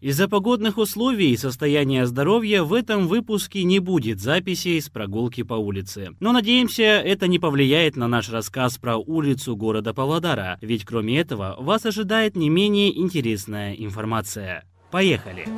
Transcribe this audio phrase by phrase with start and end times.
[0.00, 5.54] Из-за погодных условий и состояния здоровья в этом выпуске не будет записей с прогулки по
[5.54, 6.10] улице.
[6.20, 11.56] Но надеемся, это не повлияет на наш рассказ про улицу города Павлодара, ведь кроме этого
[11.58, 14.64] вас ожидает не менее интересная информация.
[14.90, 15.48] Поехали!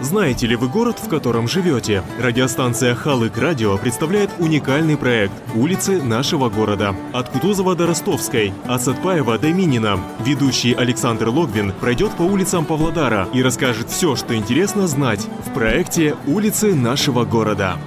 [0.00, 2.02] Знаете ли вы город, в котором живете?
[2.20, 6.94] Радиостанция Халык Радио представляет уникальный проект «Улицы нашего города».
[7.14, 9.98] От Кутузова до Ростовской, от Сатпаева до Минина.
[10.20, 16.14] Ведущий Александр Логвин пройдет по улицам Павлодара и расскажет все, что интересно знать в проекте
[16.26, 17.78] «Улицы нашего города».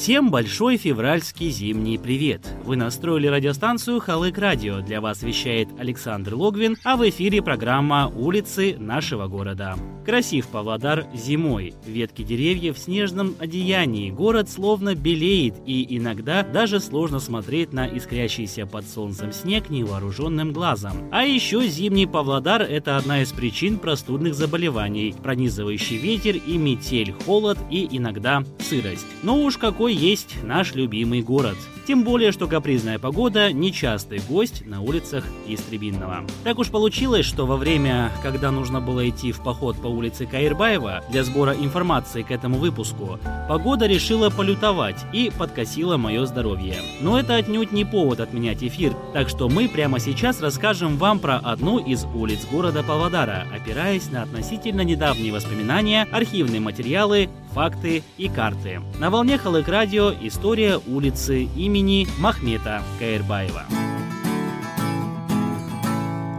[0.00, 2.46] Всем большой февральский зимний привет!
[2.64, 4.80] Вы настроили радиостанцию Халык Радио.
[4.80, 9.74] Для вас вещает Александр Логвин, а в эфире программа «Улицы нашего города».
[10.06, 11.74] Красив Павлодар зимой.
[11.84, 14.10] Ветки деревьев в снежном одеянии.
[14.10, 21.10] Город словно белеет, и иногда даже сложно смотреть на искрящийся под солнцем снег невооруженным глазом.
[21.10, 25.14] А еще зимний Павлодар– это одна из причин простудных заболеваний.
[25.22, 29.06] Пронизывающий ветер и метель, холод и иногда сырость.
[29.22, 31.56] Но уж какой есть наш любимый город.
[31.88, 36.26] Тем более, что капризная погода– нечастый гость на улицах Истребинного.
[36.44, 41.02] Так уж получилось, что во время, когда нужно было идти в поход по улице Каирбаева
[41.10, 46.76] для сбора информации к этому выпуску, погода решила полютовать и подкосила мое здоровье.
[47.00, 51.38] Но это отнюдь не повод отменять эфир, так что мы прямо сейчас расскажем вам про
[51.38, 58.82] одну из улиц города Павлодара, опираясь на относительно недавние воспоминания, архивные материалы, факты и карты.
[59.00, 61.77] На волне Халык Радио история улицы имени
[62.18, 63.62] Махмета Каирбаева.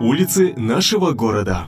[0.02, 1.68] Улицы нашего города.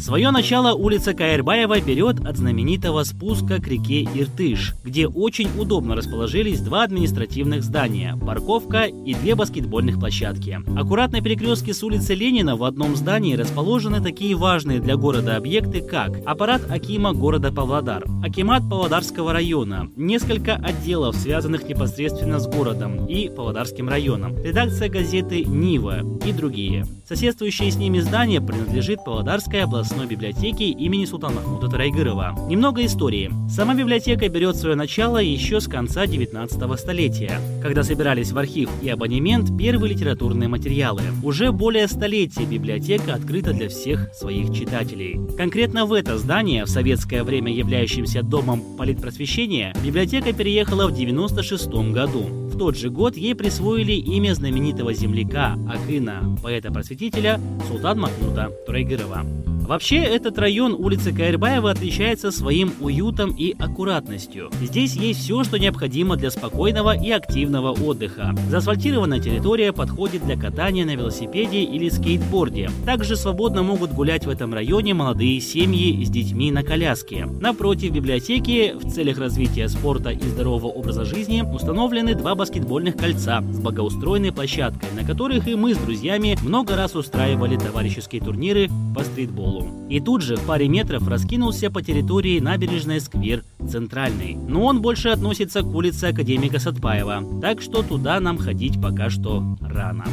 [0.00, 6.62] Свое начало улица Каирбаева берет от знаменитого спуска к реке Иртыш, где очень удобно расположились
[6.62, 10.58] два административных здания– парковка и две баскетбольных площадки.
[10.74, 15.82] Аккуратно на перекрестке с улицы Ленина в одном здании расположены такие важные для города объекты,
[15.82, 23.28] как аппарат Акима города Павлодар, Акимат Павлодарского района, несколько отделов, связанных непосредственно с городом и
[23.28, 26.86] Павлодарским районом, редакция газеты «Нива» и другие.
[27.06, 32.36] Соседствующее с ними здание принадлежит Павлодарской областной областной библиотеки имени Султана Махмуда Тарайгырова.
[32.48, 33.30] Немного истории.
[33.48, 38.88] Сама библиотека берет свое начало еще с конца 19 столетия, когда собирались в архив и
[38.88, 41.02] абонемент первые литературные материалы.
[41.24, 45.18] Уже более столетия библиотека открыта для всех своих читателей.
[45.36, 52.22] Конкретно в это здание, в советское время являющимся домом политпросвещения, библиотека переехала в 96 году.
[52.22, 59.49] В тот же год ей присвоили имя знаменитого земляка Акына, поэта-просветителя Султан Махмуда Турайгырова.
[59.70, 64.50] Вообще, этот район улицы Каирбаева отличается своим уютом и аккуратностью.
[64.60, 68.34] Здесь есть все, что необходимо для спокойного и активного отдыха.
[68.48, 72.68] Заасфальтированная территория подходит для катания на велосипеде или скейтборде.
[72.84, 77.26] Также свободно могут гулять в этом районе молодые семьи с детьми на коляске.
[77.26, 83.60] Напротив библиотеки в целях развития спорта и здорового образа жизни установлены два баскетбольных кольца с
[83.60, 89.59] благоустроенной площадкой, на которых и мы с друзьями много раз устраивали товарищеские турниры по стритболу.
[89.88, 94.34] И тут же в паре метров раскинулся по территории набережной сквер Центральный.
[94.34, 99.42] Но он больше относится к улице Академика Сатпаева, так что туда нам ходить пока что
[99.60, 100.04] рано.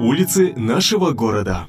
[0.00, 1.66] Улицы нашего города.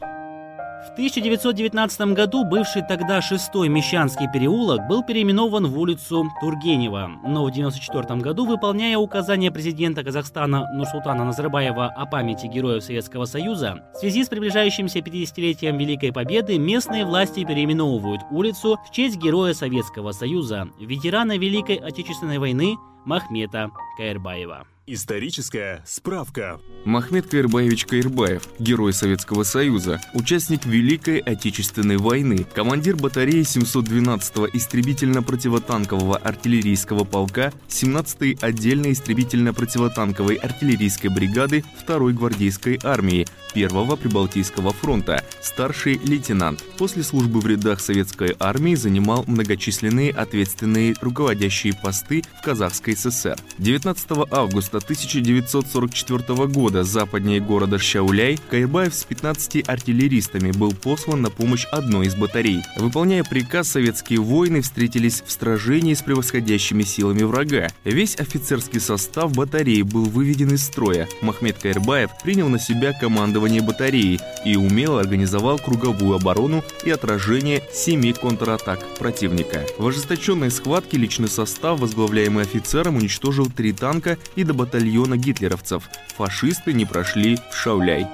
[0.97, 8.19] 1919 году бывший тогда шестой Мещанский переулок был переименован в улицу Тургенева, но в 1994
[8.19, 14.28] году, выполняя указания президента Казахстана Нурсултана Назарбаева о памяти героев Советского Союза, в связи с
[14.28, 21.75] приближающимся 50-летием Великой Победы местные власти переименовывают улицу в честь героя Советского Союза, ветерана Великой
[21.75, 22.75] Отечественной войны
[23.07, 24.68] Махмета Каирбаева.
[24.85, 26.59] Историческая справка.
[26.85, 37.06] Махмед Каирбаевич Каирбаев, герой Советского Союза, участник Великой Отечественной войны, командир батареи 712-го истребительно-противотанкового артиллерийского
[37.06, 46.64] полка 17-й отдельной истребительно-противотанковой артиллерийской бригады 2-й гвардейской армии 1-го Прибалтийского фронта, старший лейтенант.
[46.78, 53.38] После службы в рядах Советской армии занимал многочисленные ответственные руководящие посты в Казахской ССР.
[53.59, 61.29] 19 августа августа 1944 года западнее города Шауляй Кайрбаев с 15 артиллеристами был послан на
[61.29, 62.61] помощь одной из батарей.
[62.78, 67.67] Выполняя приказ, советские воины встретились в сражении с превосходящими силами врага.
[67.84, 71.08] Весь офицерский состав батареи был выведен из строя.
[71.22, 78.14] Махмед Кайрбаев принял на себя командование батареей и умело организовал круговую оборону и отражение семи
[78.14, 79.66] контратак противника.
[79.78, 85.90] В ожесточенной схватке личный состав, возглавляемый офицером, уничтожил три танка и до батальона гитлеровцев.
[86.18, 88.08] Фашисты не прошли в Шауляй.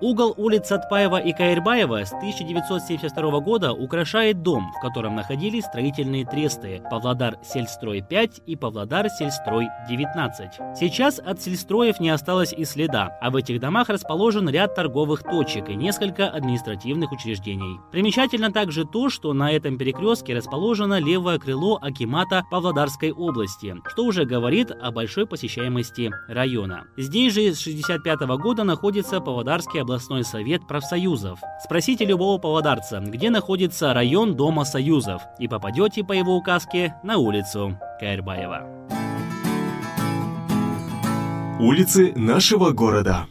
[0.00, 6.80] Угол улиц Сатпаева и Каирбаева с 1972 года украшает дом, в котором находились строительные тресты
[6.88, 10.78] Павлодар Сельстрой 5 и Павлодар Сельстрой 19.
[10.78, 15.68] Сейчас от сельстроев не осталось и следа, а в этих домах расположен ряд торговых точек
[15.68, 17.80] и несколько административных учреждений.
[17.90, 24.24] Примечательно также то, что на этом перекрестке расположено левое крыло Акимата Павлодарской области, что уже
[24.24, 26.84] говорит о большой посещаемости района.
[26.96, 31.40] Здесь же с 1965 года находится Павлодарский областной совет профсоюзов.
[31.64, 37.78] Спросите любого павлодарца, где находится район Дома Союзов, и попадете по его указке на улицу
[37.98, 38.66] Каирбаева.
[41.58, 43.26] Улицы нашего города.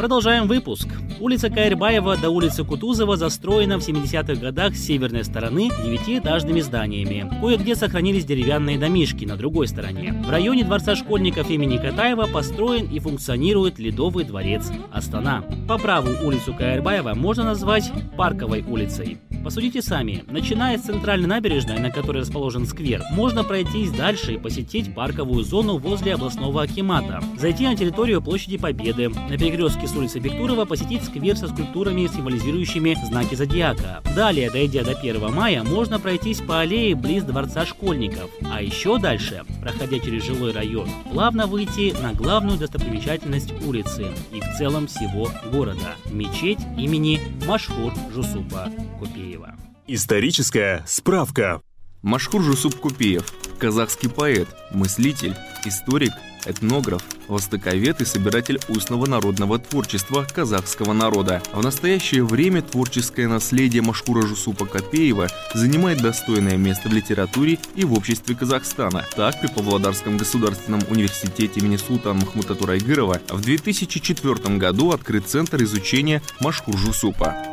[0.00, 0.88] Продолжаем выпуск.
[1.20, 7.30] Улица Каирбаева до улицы Кутузова застроена в 70-х годах с северной стороны девятиэтажными зданиями.
[7.42, 10.14] Кое-где сохранились деревянные домишки на другой стороне.
[10.24, 15.44] В районе Дворца школьников имени Катаева построен и функционирует Ледовый дворец Астана.
[15.68, 19.18] По праву улицу Каирбаева можно назвать Парковой улицей.
[19.42, 20.22] Посудите сами.
[20.28, 25.78] Начиная с центральной набережной, на которой расположен сквер, можно пройтись дальше и посетить парковую зону
[25.78, 31.36] возле областного акимата, зайти на территорию площади Победы, на перекрестке с улицы Бектурова посетить сквер
[31.36, 34.02] со скульптурами, символизирующими знаки зодиака.
[34.14, 39.44] Далее, дойдя до 1 мая, можно пройтись по аллее близ Дворца школьников, а еще дальше,
[39.62, 45.96] проходя через жилой район, плавно выйти на главную достопримечательность улицы и в целом всего города–
[46.10, 49.46] мечеть имени Машхур Жусупа Купеева.
[49.46, 49.54] Киева.
[49.86, 51.62] Историческая справка.
[52.02, 53.24] Машхур Жусуп Купеев–
[53.58, 55.34] казахский поэт, мыслитель,
[55.66, 56.12] историк,
[56.46, 61.42] этнограф, востоковед и собиратель устного народного творчества казахского народа.
[61.52, 67.92] В настоящее время творческое наследие Машхура Жусупа Копеева занимает достойное место в литературе и в
[67.94, 69.04] обществе Казахстана.
[69.16, 76.22] Так, при Павлодарском государственном университете имени Султана Махмута Турайгырова в 2004 году открыт Центр изучения
[76.40, 77.49] Машхур Жусупа.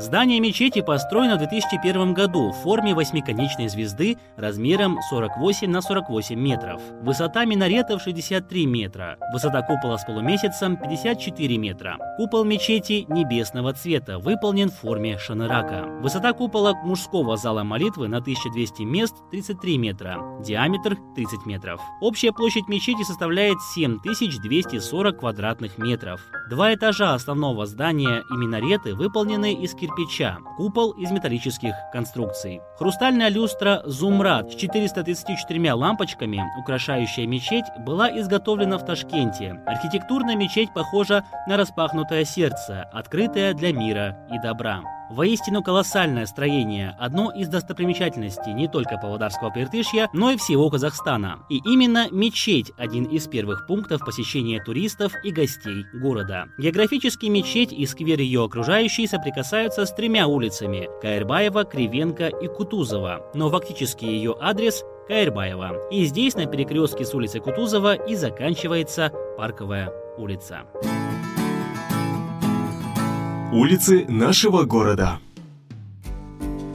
[0.00, 6.80] Здание мечети построено в 2001 году в форме восьмиконечной звезды размером 48 на 48 метров.
[7.02, 9.18] Высота минаретов 63 метра.
[9.30, 11.98] Высота купола с полумесяцем 54 метра.
[12.16, 15.84] Купол мечети небесного цвета выполнен в форме шанырака.
[16.00, 20.18] Высота купола мужского зала молитвы на 1200 мест 33 метра.
[20.42, 21.78] Диаметр 30 метров.
[22.00, 26.22] Общая площадь мечети составляет 7240 квадратных метров.
[26.50, 32.60] Два этажа основного здания и минареты выполнены из кирпича купол из металлических конструкций.
[32.76, 39.62] Хрустальная люстра «Зумрад» с 434 лампочками, украшающая мечеть, была изготовлена в Ташкенте.
[39.64, 44.82] Архитектурная мечеть похожа на распахнутое сердце, открытое для мира и добра.
[45.10, 51.40] Воистину колоссальное строение– одно из достопримечательностей не только Павлодарского Пиртышья, но и всего Казахстана.
[51.48, 56.46] И именно мечеть– один из первых пунктов посещения туристов и гостей города.
[56.58, 63.50] Географически мечеть и сквер ее окружающие соприкасаются с тремя улицами– Каирбаева, Кривенко и Кутузова, но
[63.50, 65.90] фактически ее адрес– Каирбаева.
[65.90, 70.66] И здесь на перекрестке с улицей Кутузова и заканчивается Парковая улица.
[73.52, 75.18] Улицы нашего города.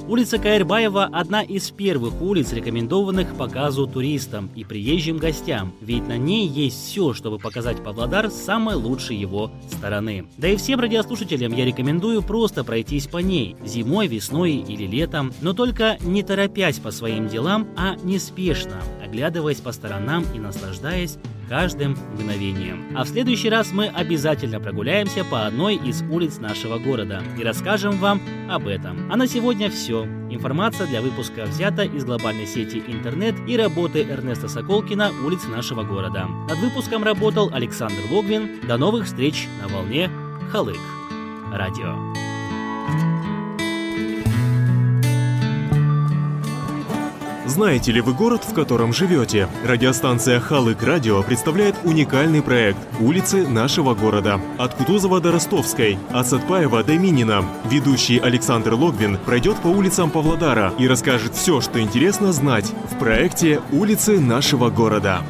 [0.09, 6.45] Улица Каирбаева– одна из первых улиц, рекомендованных показу туристам и приезжим гостям, ведь на ней
[6.45, 10.25] есть все, чтобы показать Павлодар с самой лучшей его стороны.
[10.37, 15.53] Да и всем радиослушателям я рекомендую просто пройтись по ней– зимой, весной или летом, но
[15.53, 21.17] только не торопясь по своим делам, а неспешно, оглядываясь по сторонам и наслаждаясь
[21.47, 22.95] каждым мгновением.
[22.95, 27.97] А в следующий раз мы обязательно прогуляемся по одной из улиц нашего города и расскажем
[27.97, 29.11] вам об этом.
[29.11, 30.05] А на сегодня все.
[30.29, 36.27] Информация для выпуска взята из глобальной сети интернет и работы Эрнеста Соколкина «Улицы нашего города».
[36.49, 38.59] Над выпуском работал Александр Логвин.
[38.67, 40.09] До новых встреч на волне
[40.51, 40.79] Халык.
[41.51, 42.24] Радио.
[47.55, 49.47] Знаете ли вы город, в котором живете?
[49.63, 54.41] Радиостанция Халык Радио представляет уникальный проект «Улицы нашего города».
[54.57, 57.45] От Кутузова до Ростовской, от Сатпаева до Минина.
[57.71, 63.61] Ведущий Александр Логвин пройдет по улицам Павлодара и расскажет все, что интересно знать в проекте
[63.71, 65.21] «Улицы нашего города».